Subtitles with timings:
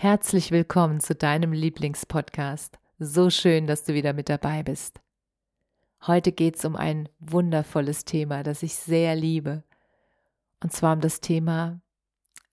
[0.00, 2.78] Herzlich willkommen zu deinem Lieblingspodcast.
[3.00, 5.00] So schön, dass du wieder mit dabei bist.
[6.06, 9.64] Heute geht es um ein wundervolles Thema, das ich sehr liebe.
[10.62, 11.80] Und zwar um das Thema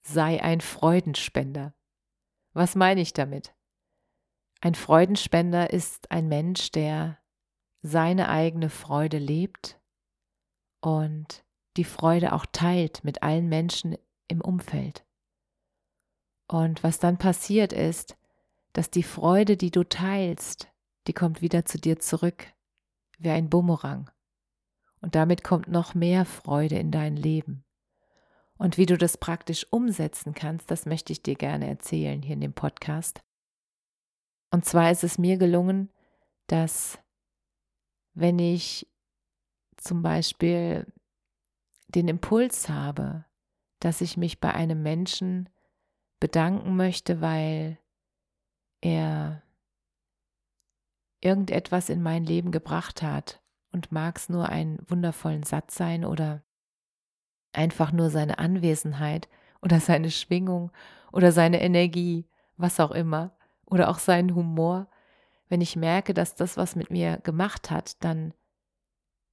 [0.02, 1.72] Sei ein Freudenspender.
[2.52, 3.54] Was meine ich damit?
[4.60, 7.16] Ein Freudenspender ist ein Mensch, der
[7.80, 9.78] seine eigene Freude lebt
[10.80, 11.44] und
[11.76, 15.05] die Freude auch teilt mit allen Menschen im Umfeld.
[16.48, 18.16] Und was dann passiert ist,
[18.72, 20.68] dass die Freude, die du teilst,
[21.06, 22.52] die kommt wieder zu dir zurück,
[23.18, 24.10] wie ein Bumerang.
[25.00, 27.64] Und damit kommt noch mehr Freude in dein Leben.
[28.58, 32.40] Und wie du das praktisch umsetzen kannst, das möchte ich dir gerne erzählen hier in
[32.40, 33.22] dem Podcast.
[34.50, 35.90] Und zwar ist es mir gelungen,
[36.46, 36.98] dass
[38.14, 38.88] wenn ich
[39.76, 40.86] zum Beispiel
[41.88, 43.26] den Impuls habe,
[43.80, 45.50] dass ich mich bei einem Menschen
[46.20, 47.78] bedanken möchte, weil
[48.80, 49.42] er
[51.20, 56.42] irgendetwas in mein Leben gebracht hat und mag es nur einen wundervollen Satz sein oder
[57.52, 59.28] einfach nur seine Anwesenheit
[59.60, 60.70] oder seine Schwingung
[61.12, 64.88] oder seine Energie, was auch immer, oder auch seinen Humor.
[65.48, 68.34] Wenn ich merke, dass das was mit mir gemacht hat, dann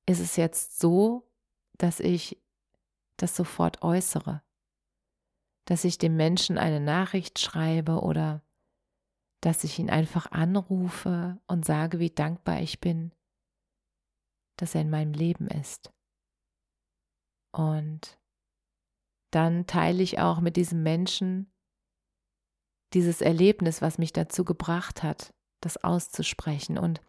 [0.06, 1.30] ist es jetzt so,
[1.78, 2.42] dass ich
[3.18, 4.42] das sofort äußere
[5.66, 8.42] dass ich dem Menschen eine Nachricht schreibe oder
[9.42, 13.14] dass ich ihn einfach anrufe und sage, wie dankbar ich bin,
[14.58, 15.92] dass er in meinem Leben ist.
[17.52, 18.20] Und
[19.32, 21.52] dann teile ich auch mit diesem Menschen
[22.94, 26.78] dieses Erlebnis, was mich dazu gebracht hat, das auszusprechen.
[26.78, 27.02] Und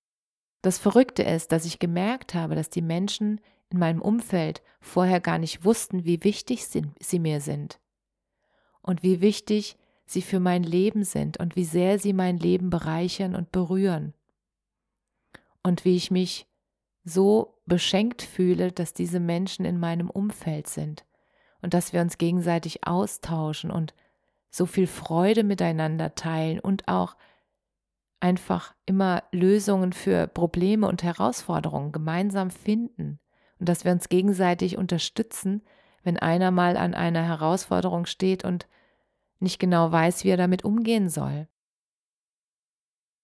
[0.63, 5.39] das Verrückte ist, dass ich gemerkt habe, dass die Menschen in meinem Umfeld vorher gar
[5.39, 7.81] nicht wussten, wie wichtig sie, sie mir sind
[8.85, 13.35] und wie wichtig sie für mein Leben sind und wie sehr sie mein Leben bereichern
[13.35, 14.15] und berühren.
[15.63, 16.47] Und wie ich mich
[17.05, 21.05] so beschenkt fühle, dass diese Menschen in meinem Umfeld sind
[21.63, 23.95] und dass wir uns gegenseitig austauschen und
[24.51, 27.17] so viel Freude miteinander teilen und auch
[28.21, 33.19] einfach immer Lösungen für Probleme und Herausforderungen gemeinsam finden
[33.59, 35.63] und dass wir uns gegenseitig unterstützen,
[36.05, 38.69] wenn einer mal an einer Herausforderung steht und
[39.41, 41.49] nicht genau weiß, wie er damit umgehen soll.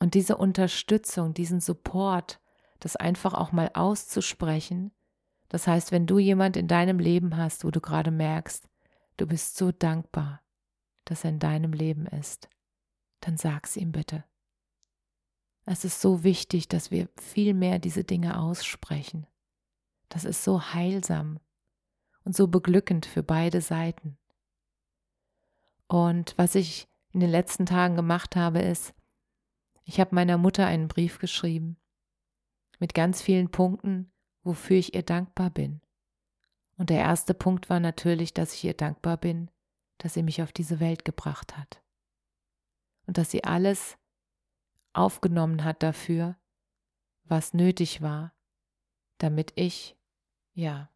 [0.00, 2.40] Und diese Unterstützung, diesen Support,
[2.80, 4.92] das einfach auch mal auszusprechen,
[5.48, 8.68] das heißt, wenn du jemand in deinem Leben hast, wo du gerade merkst,
[9.18, 10.40] du bist so dankbar,
[11.04, 12.48] dass er in deinem Leben ist,
[13.20, 14.24] dann sag's ihm bitte.
[15.66, 19.26] Es ist so wichtig, dass wir viel mehr diese Dinge aussprechen.
[20.08, 21.38] Das ist so heilsam
[22.32, 24.18] so beglückend für beide Seiten.
[25.88, 28.94] Und was ich in den letzten Tagen gemacht habe, ist,
[29.84, 31.76] ich habe meiner Mutter einen Brief geschrieben
[32.78, 35.80] mit ganz vielen Punkten, wofür ich ihr dankbar bin.
[36.76, 39.50] Und der erste Punkt war natürlich, dass ich ihr dankbar bin,
[39.98, 41.82] dass sie mich auf diese Welt gebracht hat.
[43.06, 43.98] Und dass sie alles
[44.92, 46.36] aufgenommen hat dafür,
[47.24, 48.32] was nötig war,
[49.18, 49.96] damit ich,
[50.54, 50.89] ja,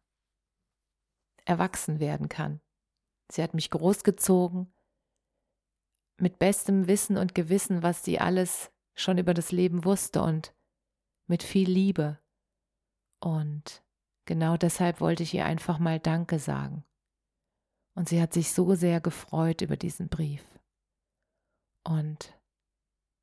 [1.45, 2.61] erwachsen werden kann.
[3.31, 4.73] Sie hat mich großgezogen
[6.19, 10.55] mit bestem Wissen und Gewissen, was sie alles schon über das Leben wusste und
[11.27, 12.19] mit viel Liebe.
[13.19, 13.83] Und
[14.25, 16.85] genau deshalb wollte ich ihr einfach mal Danke sagen.
[17.95, 20.43] Und sie hat sich so sehr gefreut über diesen Brief.
[21.83, 22.37] Und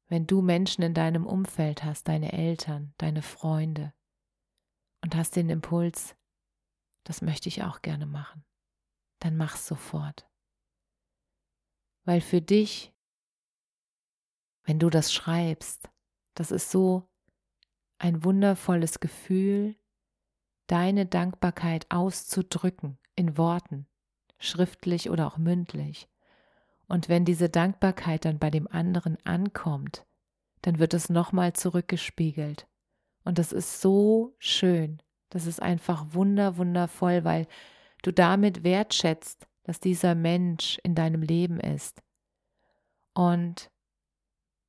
[0.09, 3.93] wenn du Menschen in deinem Umfeld hast, deine Eltern, deine Freunde,
[5.03, 6.15] und hast den Impuls,
[7.05, 8.45] das möchte ich auch gerne machen,
[9.19, 10.27] dann mach's sofort
[12.05, 12.93] weil für dich,
[14.65, 15.89] wenn du das schreibst,
[16.35, 17.09] das ist so
[17.99, 19.77] ein wundervolles Gefühl,
[20.67, 23.87] deine Dankbarkeit auszudrücken in Worten,
[24.39, 26.09] schriftlich oder auch mündlich.
[26.89, 30.05] Und wenn diese Dankbarkeit dann bei dem anderen ankommt,
[30.63, 32.69] dann wird es nochmal zurückgespiegelt.
[33.25, 35.01] Und das ist so schön.
[35.33, 37.47] Das ist einfach wunder, wundervoll, weil
[38.03, 42.03] du damit wertschätzt, dass dieser Mensch in deinem Leben ist.
[43.15, 43.71] Und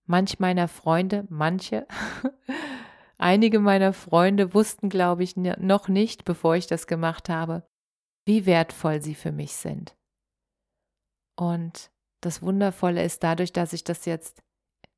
[0.05, 1.85] manch meiner Freunde, manche,
[3.17, 7.67] einige meiner Freunde wussten, glaube ich, noch nicht, bevor ich das gemacht habe,
[8.25, 9.97] wie wertvoll sie für mich sind.
[11.35, 14.41] Und das Wundervolle ist dadurch, dass ich das jetzt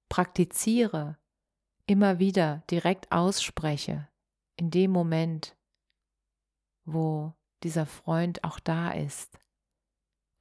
[0.10, 1.18] praktiziere,
[1.88, 4.08] immer wieder direkt ausspreche,
[4.58, 5.58] in dem Moment,
[6.86, 9.40] wo dieser Freund auch da ist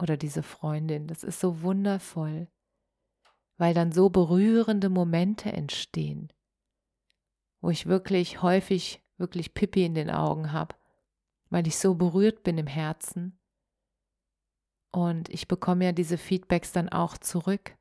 [0.00, 1.06] oder diese Freundin.
[1.06, 2.48] Das ist so wundervoll,
[3.56, 6.32] weil dann so berührende Momente entstehen,
[7.60, 10.74] wo ich wirklich häufig wirklich Pippi in den Augen habe,
[11.50, 13.38] weil ich so berührt bin im Herzen
[14.90, 17.76] und ich bekomme ja diese Feedbacks dann auch zurück.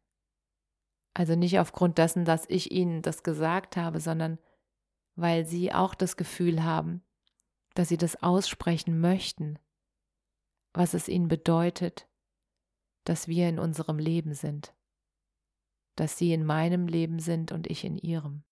[1.14, 4.40] Also nicht aufgrund dessen, dass ich ihnen das gesagt habe, sondern
[5.16, 7.04] weil sie auch das Gefühl haben,
[7.76, 9.60] dass sie das aussprechen möchten,
[10.74, 12.08] was es ihnen bedeutet,
[13.04, 14.74] dass wir in unserem Leben sind,
[15.96, 18.44] dass sie in meinem Leben sind und ich in ihrem.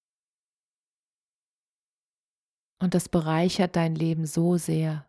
[2.80, 5.08] Und das bereichert dein Leben so sehr,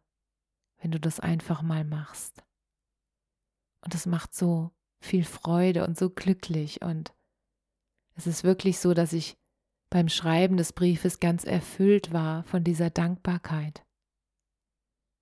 [0.79, 2.45] wenn du das einfach mal machst.
[3.81, 4.71] Und es macht so
[5.01, 6.83] viel Freude und so glücklich.
[6.83, 7.15] Und
[8.15, 9.39] es ist wirklich so, dass ich
[9.93, 13.85] beim Schreiben des Briefes ganz erfüllt war von dieser Dankbarkeit.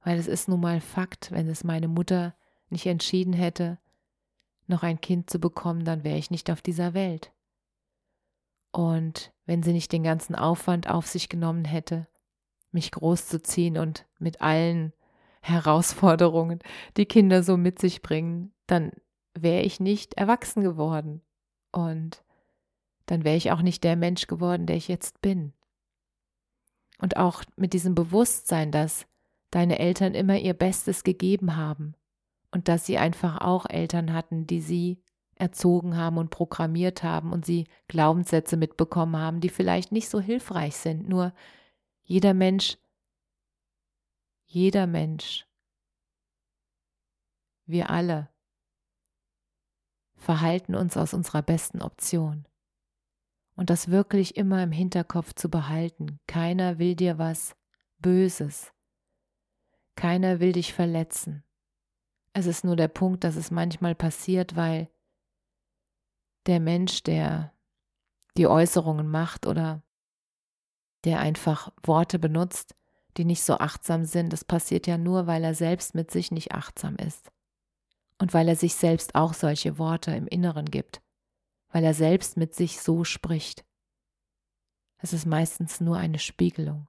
[0.04, 2.36] Weil es ist nun mal Fakt, wenn es meine Mutter
[2.68, 3.80] nicht entschieden hätte,
[4.68, 7.32] noch ein Kind zu bekommen, dann wäre ich nicht auf dieser Welt.
[8.70, 12.06] Und wenn sie nicht den ganzen Aufwand auf sich genommen hätte,
[12.70, 14.92] mich großzuziehen und mit allen
[15.42, 16.60] Herausforderungen,
[16.96, 18.92] die Kinder so mit sich bringen, dann
[19.34, 21.22] wäre ich nicht erwachsen geworden.
[21.72, 22.22] Und
[23.10, 25.52] dann wäre ich auch nicht der Mensch geworden, der ich jetzt bin.
[26.98, 29.06] Und auch mit diesem Bewusstsein, dass
[29.50, 31.94] deine Eltern immer ihr Bestes gegeben haben
[32.52, 35.02] und dass sie einfach auch Eltern hatten, die sie
[35.34, 40.76] erzogen haben und programmiert haben und sie Glaubenssätze mitbekommen haben, die vielleicht nicht so hilfreich
[40.76, 41.08] sind.
[41.08, 41.32] Nur
[42.04, 42.76] jeder Mensch
[44.52, 45.46] jeder Mensch,
[47.66, 48.28] wir alle,
[50.16, 52.48] verhalten uns aus unserer besten Option.
[53.60, 56.18] Und das wirklich immer im Hinterkopf zu behalten.
[56.26, 57.54] Keiner will dir was
[57.98, 58.72] Böses.
[59.96, 61.44] Keiner will dich verletzen.
[62.32, 64.88] Es ist nur der Punkt, dass es manchmal passiert, weil
[66.46, 67.52] der Mensch, der
[68.38, 69.82] die Äußerungen macht oder
[71.04, 72.74] der einfach Worte benutzt,
[73.18, 76.52] die nicht so achtsam sind, das passiert ja nur, weil er selbst mit sich nicht
[76.52, 77.30] achtsam ist.
[78.16, 81.02] Und weil er sich selbst auch solche Worte im Inneren gibt,
[81.70, 83.64] weil er selbst mit sich so spricht.
[84.98, 86.88] Es ist meistens nur eine Spiegelung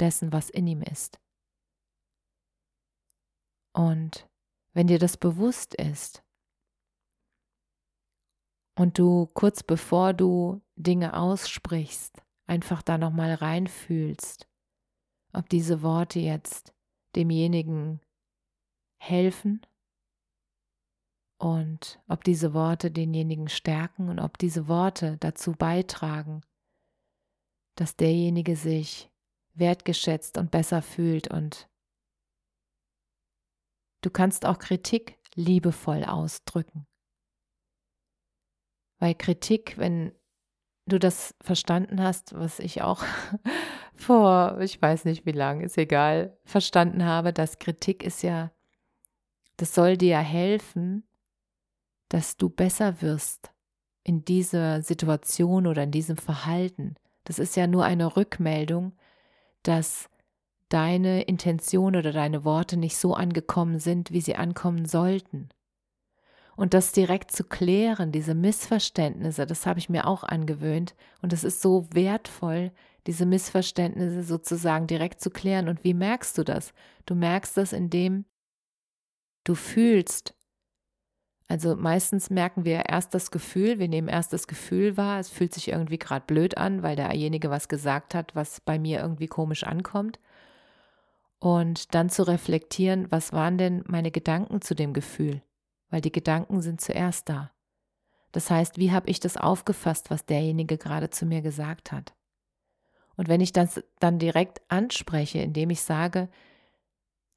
[0.00, 1.20] dessen, was in ihm ist.
[3.72, 4.28] Und
[4.74, 6.22] wenn dir das bewusst ist
[8.76, 14.48] und du kurz bevor du Dinge aussprichst, einfach da nochmal reinfühlst,
[15.32, 16.74] ob diese Worte jetzt
[17.14, 18.00] demjenigen
[18.98, 19.64] helfen
[21.42, 26.42] und ob diese Worte denjenigen stärken und ob diese Worte dazu beitragen,
[27.74, 29.10] dass derjenige sich
[29.54, 31.68] wertgeschätzt und besser fühlt und
[34.02, 36.86] du kannst auch Kritik liebevoll ausdrücken.
[39.00, 40.12] Weil Kritik, wenn
[40.86, 43.02] du das verstanden hast, was ich auch
[43.94, 48.52] vor, ich weiß nicht wie lange, ist egal, verstanden habe, dass Kritik ist ja,
[49.56, 51.02] das soll dir helfen,
[52.12, 53.52] dass du besser wirst
[54.04, 56.96] in dieser Situation oder in diesem Verhalten.
[57.24, 58.92] Das ist ja nur eine Rückmeldung,
[59.62, 60.10] dass
[60.68, 65.48] deine Intention oder deine Worte nicht so angekommen sind, wie sie ankommen sollten.
[66.54, 70.94] Und das direkt zu klären, diese Missverständnisse, das habe ich mir auch angewöhnt.
[71.22, 72.72] Und es ist so wertvoll,
[73.06, 75.70] diese Missverständnisse sozusagen direkt zu klären.
[75.70, 76.74] Und wie merkst du das?
[77.06, 78.26] Du merkst das, indem
[79.44, 80.34] du fühlst.
[81.52, 85.52] Also meistens merken wir erst das Gefühl, wir nehmen erst das Gefühl wahr, es fühlt
[85.52, 89.64] sich irgendwie gerade blöd an, weil derjenige was gesagt hat, was bei mir irgendwie komisch
[89.64, 90.18] ankommt.
[91.38, 95.42] Und dann zu reflektieren, was waren denn meine Gedanken zu dem Gefühl?
[95.92, 97.52] weil die Gedanken sind zuerst da.
[98.32, 102.14] Das heißt, wie habe ich das aufgefasst, was derjenige gerade zu mir gesagt hat?
[103.14, 106.30] Und wenn ich das dann direkt anspreche, indem ich sage,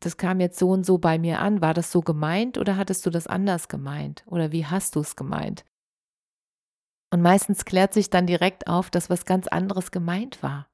[0.05, 1.61] das kam jetzt so und so bei mir an.
[1.61, 4.23] War das so gemeint oder hattest du das anders gemeint?
[4.27, 5.65] Oder wie hast du es gemeint?
[7.09, 10.67] Und meistens klärt sich dann direkt auf, dass was ganz anderes gemeint war.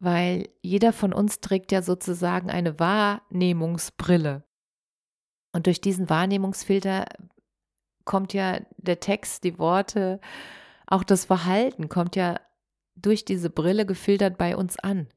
[0.00, 4.44] Weil jeder von uns trägt ja sozusagen eine Wahrnehmungsbrille.
[5.52, 7.06] Und durch diesen Wahrnehmungsfilter
[8.04, 10.20] kommt ja der Text, die Worte,
[10.86, 12.38] auch das Verhalten kommt ja
[12.96, 15.08] durch diese Brille gefiltert bei uns an.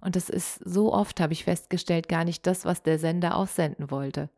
[0.00, 3.90] Und das ist so oft, habe ich festgestellt, gar nicht das, was der Sender aussenden
[3.90, 4.30] wollte.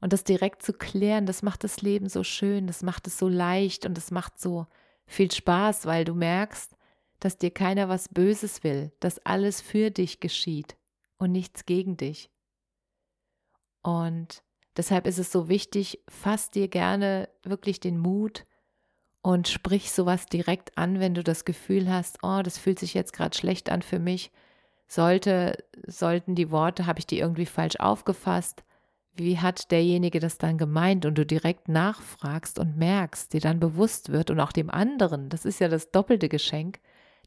[0.00, 3.28] Und das direkt zu klären, das macht das Leben so schön, das macht es so
[3.28, 4.66] leicht und es macht so
[5.06, 6.76] viel Spaß, weil du merkst,
[7.18, 10.76] dass dir keiner was Böses will, dass alles für dich geschieht
[11.16, 12.30] und nichts gegen dich.
[13.82, 14.44] Und
[14.76, 18.46] deshalb ist es so wichtig, fass dir gerne wirklich den Mut
[19.20, 23.12] und sprich sowas direkt an, wenn du das Gefühl hast, oh, das fühlt sich jetzt
[23.12, 24.30] gerade schlecht an für mich
[24.88, 28.64] sollte, sollten die Worte, habe ich die irgendwie falsch aufgefasst?
[29.12, 34.10] Wie hat derjenige das dann gemeint und du direkt nachfragst und merkst, dir dann bewusst
[34.10, 36.80] wird und auch dem anderen, das ist ja das doppelte Geschenk,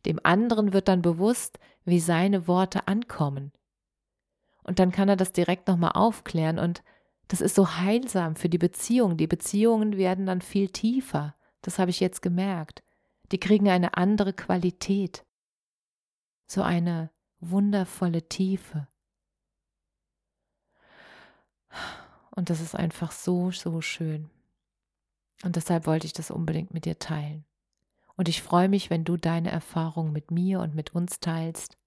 [0.06, 3.52] dem anderen wird dann bewusst, wie seine Worte ankommen.
[4.64, 6.84] Und dann kann er das direkt nochmal aufklären und
[7.28, 9.18] das ist so heilsam für die Beziehung.
[9.18, 11.36] Die Beziehungen werden dann viel tiefer.
[11.62, 12.84] Das habe ich jetzt gemerkt.
[13.32, 15.26] Die kriegen eine andere Qualität.
[16.48, 17.10] So eine
[17.42, 18.88] wundervolle Tiefe.
[22.36, 24.30] Und das ist einfach so, so schön.
[25.44, 27.46] Und deshalb wollte ich das unbedingt mit dir teilen.
[28.16, 31.78] Und ich freue mich, wenn du deine Erfahrungen mit mir und mit uns teilst.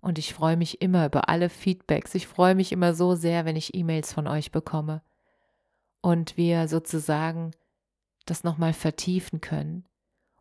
[0.00, 2.14] Und ich freue mich immer über alle Feedbacks.
[2.14, 5.02] Ich freue mich immer so sehr, wenn ich E-Mails von euch bekomme
[6.00, 7.52] und wir sozusagen
[8.26, 9.84] das nochmal vertiefen können.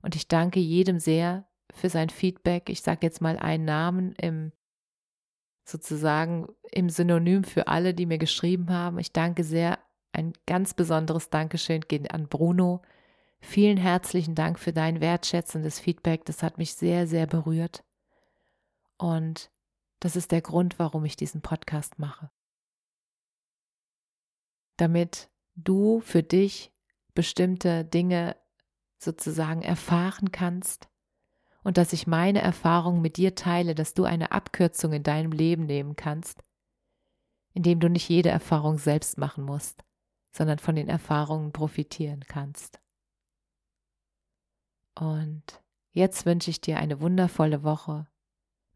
[0.02, 2.70] Und ich danke jedem sehr, für sein Feedback.
[2.70, 4.52] Ich sage jetzt mal einen Namen im
[5.64, 9.00] sozusagen im Synonym für alle, die mir geschrieben haben.
[9.00, 9.80] Ich danke sehr.
[10.14, 12.82] Ein ganz besonderes Dankeschön geht an Bruno.
[13.40, 16.26] Vielen herzlichen Dank für dein wertschätzendes Feedback.
[16.26, 17.84] Das hat mich sehr, sehr berührt.
[18.98, 19.52] Und
[20.00, 22.30] das ist der Grund, warum ich diesen Podcast mache.
[24.78, 26.72] Damit du für dich
[27.14, 28.36] bestimmte Dinge
[28.98, 30.91] sozusagen erfahren kannst,
[31.64, 35.66] und dass ich meine Erfahrung mit dir teile, dass du eine Abkürzung in deinem Leben
[35.66, 36.44] nehmen kannst,
[37.54, 39.84] indem du nicht jede Erfahrung selbst machen musst,
[40.32, 42.80] sondern von den Erfahrungen profitieren kannst.
[44.96, 45.44] Und
[45.92, 48.08] jetzt wünsche ich dir eine wundervolle Woche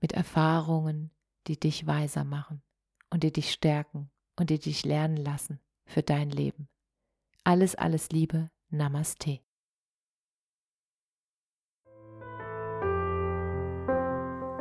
[0.01, 1.11] mit Erfahrungen,
[1.47, 2.61] die dich weiser machen
[3.09, 6.67] und die dich stärken und die dich lernen lassen für dein Leben.
[7.43, 9.44] Alles, alles Liebe, Namaste.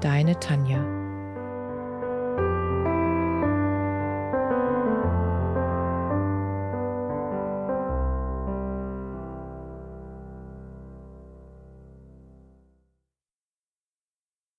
[0.00, 0.97] Deine Tanja.